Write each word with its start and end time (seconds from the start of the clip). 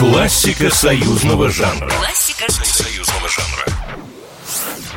Классика 0.00 0.74
союзного 0.74 1.50
жанра. 1.50 1.90
Классика 1.90 2.50
союзного 2.50 3.28
жанра. 3.28 3.66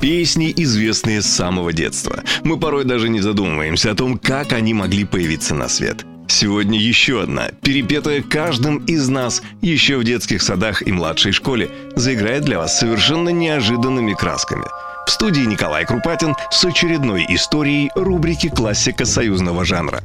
Песни, 0.00 0.52
известные 0.56 1.22
с 1.22 1.26
самого 1.26 1.72
детства. 1.72 2.24
Мы 2.42 2.58
порой 2.58 2.84
даже 2.84 3.08
не 3.08 3.20
задумываемся 3.20 3.92
о 3.92 3.94
том, 3.94 4.18
как 4.18 4.52
они 4.52 4.74
могли 4.74 5.04
появиться 5.04 5.54
на 5.54 5.68
свет. 5.68 6.04
Сегодня 6.26 6.80
еще 6.80 7.22
одна, 7.22 7.50
перепетая 7.62 8.22
каждым 8.22 8.78
из 8.86 9.08
нас 9.08 9.40
еще 9.62 9.98
в 9.98 10.04
детских 10.04 10.42
садах 10.42 10.84
и 10.84 10.90
младшей 10.90 11.30
школе, 11.30 11.70
заиграет 11.94 12.42
для 12.42 12.58
вас 12.58 12.76
совершенно 12.76 13.28
неожиданными 13.28 14.14
красками. 14.14 14.66
В 15.06 15.10
студии 15.10 15.42
Николай 15.42 15.86
Крупатин 15.86 16.34
с 16.50 16.64
очередной 16.64 17.24
историей 17.28 17.92
рубрики 17.94 18.48
«Классика 18.48 19.04
союзного 19.04 19.64
жанра». 19.64 20.02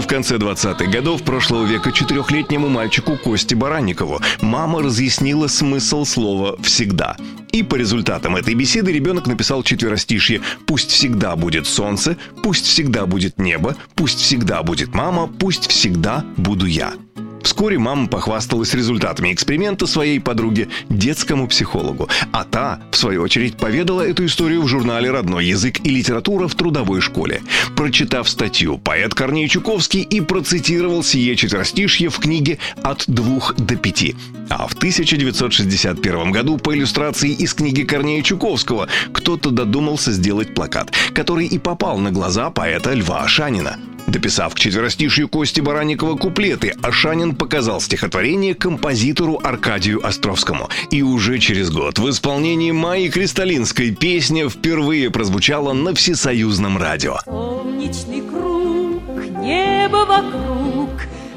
В 0.00 0.06
конце 0.06 0.36
20-х 0.36 0.86
годов 0.86 1.22
прошлого 1.22 1.66
века 1.66 1.92
четырехлетнему 1.92 2.68
мальчику 2.68 3.18
Косте 3.22 3.54
Баранникову 3.54 4.20
мама 4.40 4.82
разъяснила 4.82 5.46
смысл 5.46 6.06
слова 6.06 6.56
«всегда». 6.62 7.16
И 7.52 7.62
по 7.62 7.74
результатам 7.74 8.36
этой 8.36 8.54
беседы 8.54 8.92
ребенок 8.92 9.26
написал 9.26 9.62
четверостишье 9.62 10.40
«Пусть 10.66 10.90
всегда 10.90 11.36
будет 11.36 11.66
солнце, 11.66 12.16
пусть 12.42 12.64
всегда 12.64 13.04
будет 13.04 13.38
небо, 13.38 13.76
пусть 13.94 14.20
всегда 14.20 14.62
будет 14.62 14.94
мама, 14.94 15.26
пусть 15.26 15.68
всегда 15.68 16.24
буду 16.36 16.64
я». 16.64 16.94
Вскоре 17.50 17.80
мама 17.80 18.06
похвасталась 18.06 18.74
результатами 18.74 19.32
эксперимента 19.32 19.88
своей 19.88 20.20
подруге, 20.20 20.68
детскому 20.88 21.48
психологу. 21.48 22.08
А 22.30 22.44
та, 22.44 22.78
в 22.92 22.96
свою 22.96 23.22
очередь, 23.22 23.56
поведала 23.56 24.02
эту 24.02 24.24
историю 24.24 24.62
в 24.62 24.68
журнале 24.68 25.10
«Родной 25.10 25.46
язык 25.46 25.80
и 25.84 25.90
литература» 25.90 26.46
в 26.46 26.54
трудовой 26.54 27.00
школе. 27.00 27.42
Прочитав 27.74 28.28
статью, 28.28 28.78
поэт 28.78 29.14
Корней 29.14 29.48
Чуковский 29.48 30.02
и 30.02 30.20
процитировал 30.20 31.02
сие 31.02 31.34
четверостишье 31.34 32.08
в 32.08 32.20
книге 32.20 32.58
«От 32.84 33.02
двух 33.08 33.56
до 33.56 33.74
пяти». 33.74 34.14
А 34.48 34.68
в 34.68 34.74
1961 34.74 36.30
году 36.30 36.56
по 36.56 36.72
иллюстрации 36.72 37.32
из 37.32 37.52
книги 37.54 37.82
Корнея 37.82 38.22
Чуковского 38.22 38.86
кто-то 39.12 39.50
додумался 39.50 40.12
сделать 40.12 40.54
плакат, 40.54 40.92
который 41.14 41.46
и 41.48 41.58
попал 41.58 41.98
на 41.98 42.12
глаза 42.12 42.50
поэта 42.50 42.92
Льва 42.92 43.24
Ашанина. 43.24 43.76
Дописав 44.06 44.54
к 44.54 44.58
четверостишью 44.58 45.28
Кости 45.28 45.60
Баранникова 45.60 46.16
куплеты, 46.16 46.74
Ашанин 46.82 47.34
показал 47.34 47.80
стихотворение 47.80 48.54
композитору 48.54 49.40
Аркадию 49.42 50.04
Островскому. 50.06 50.68
И 50.90 51.02
уже 51.02 51.38
через 51.38 51.70
год 51.70 51.98
в 51.98 52.08
исполнении 52.10 52.72
Майи 52.72 53.08
Кристалинской 53.08 53.90
песня 53.90 54.48
впервые 54.48 55.10
прозвучала 55.10 55.72
на 55.72 55.94
всесоюзном 55.94 56.78
радио. 56.78 57.18
Солнечный 57.24 58.22
круг, 58.22 59.02
небо 59.42 60.04
вокруг, 60.06 60.90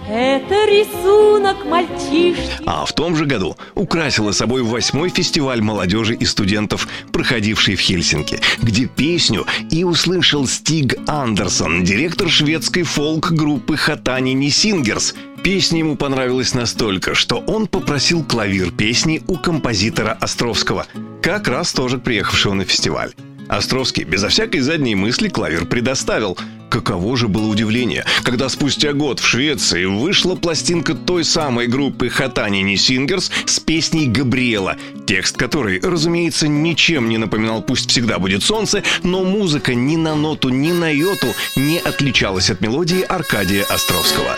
это 0.07 0.65
рисунок 0.65 1.65
мальчишки. 1.65 2.61
А 2.65 2.85
в 2.85 2.93
том 2.93 3.15
же 3.15 3.25
году 3.25 3.57
украсила 3.75 4.31
собой 4.31 4.61
восьмой 4.61 5.09
фестиваль 5.09 5.61
молодежи 5.61 6.15
и 6.15 6.25
студентов, 6.25 6.87
проходивший 7.11 7.75
в 7.75 7.79
Хельсинки, 7.79 8.39
где 8.61 8.85
песню 8.85 9.45
и 9.69 9.83
услышал 9.83 10.47
Стиг 10.47 10.95
Андерсон, 11.07 11.83
директор 11.83 12.29
шведской 12.29 12.83
фолк-группы 12.83 13.77
Хатанини 13.77 14.49
Сингерс. 14.49 15.15
Песня 15.43 15.79
ему 15.79 15.97
понравилась 15.97 16.53
настолько, 16.53 17.15
что 17.15 17.38
он 17.38 17.67
попросил 17.67 18.23
клавир 18.23 18.71
песни 18.71 19.21
у 19.27 19.38
композитора 19.38 20.17
Островского, 20.21 20.85
как 21.21 21.47
раз 21.47 21.73
тоже 21.73 21.97
приехавшего 21.97 22.53
на 22.53 22.63
фестиваль. 22.63 23.13
Островский 23.49 24.03
безо 24.03 24.29
всякой 24.29 24.61
задней 24.61 24.95
мысли 24.95 25.27
клавир 25.27 25.65
предоставил. 25.65 26.38
Каково 26.73 27.16
же 27.16 27.27
было 27.27 27.45
удивление, 27.45 28.03
когда 28.23 28.49
спустя 28.49 28.93
год 28.93 29.19
в 29.19 29.27
Швеции 29.27 29.85
вышла 29.85 30.33
пластинка 30.33 30.95
той 30.95 31.23
самой 31.23 31.67
группы 31.67 32.09
Хатанини 32.09 32.77
Сингерс 32.77 33.29
с 33.45 33.59
песней 33.59 34.07
«Габриэла», 34.07 34.78
текст 35.06 35.38
которой, 35.38 35.79
разумеется, 35.79 36.47
ничем 36.47 37.09
не 37.09 37.19
напоминал 37.19 37.61
«Пусть 37.61 37.91
всегда 37.91 38.17
будет 38.17 38.41
солнце», 38.41 38.81
но 39.03 39.23
музыка 39.23 39.75
ни 39.75 39.97
на 39.97 40.16
ноту, 40.16 40.50
ни 40.50 40.72
на 40.72 40.89
йоту 40.89 41.28
не 41.56 41.78
отличалась 41.78 42.50
от 42.50 42.59
мелодии 42.61 43.01
Аркадия 43.01 43.66
Островского. 43.66 44.35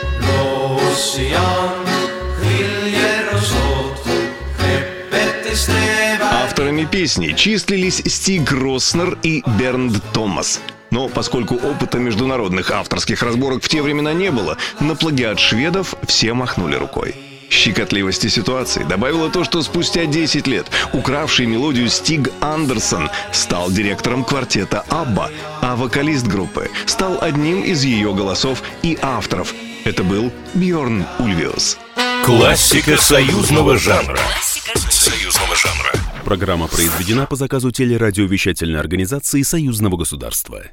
Авторами 6.20 6.84
песни 6.84 7.34
числились 7.34 8.04
Стиг 8.06 8.52
Роснер 8.52 9.18
и 9.24 9.42
Бернд 9.58 10.04
Томас. 10.12 10.60
Но 10.96 11.10
поскольку 11.10 11.56
опыта 11.56 12.00
международных 12.00 12.72
авторских 12.72 13.22
разборок 13.22 13.62
в 13.62 13.68
те 13.68 13.82
времена 13.82 14.14
не 14.14 14.32
было, 14.32 14.58
на 14.80 14.96
плагиат 14.96 15.38
шведов 15.42 15.94
все 16.08 16.34
махнули 16.34 16.76
рукой. 16.76 17.16
Щекотливости 17.50 18.28
ситуации 18.28 18.86
добавило 18.86 19.30
то, 19.30 19.44
что 19.44 19.62
спустя 19.62 20.06
10 20.06 20.48
лет 20.48 20.68
укравший 20.94 21.48
мелодию 21.48 21.90
Стиг 21.90 22.32
Андерсон 22.40 23.10
стал 23.34 23.70
директором 23.72 24.24
квартета 24.24 24.86
Абба, 24.88 25.32
а 25.62 25.76
вокалист 25.76 26.28
группы 26.28 26.70
стал 26.86 27.18
одним 27.22 27.62
из 27.62 27.84
ее 27.84 28.14
голосов 28.14 28.64
и 28.82 28.98
авторов. 29.02 29.54
Это 29.84 30.02
был 30.02 30.32
Бьорн 30.54 31.06
Ульвиус. 31.20 31.78
Классика 32.24 32.96
союзного 32.96 33.78
жанра. 33.78 34.16
Классика 34.16 34.80
союзного 34.90 35.56
жанра. 35.58 35.92
Программа 36.24 36.68
произведена 36.68 37.28
по 37.28 37.36
заказу 37.36 37.72
телерадиовещательной 37.72 38.80
организации 38.80 39.44
Союзного 39.44 39.98
государства. 39.98 40.66